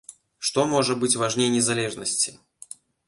[0.47, 2.35] Што можа быць важней незалежнасці?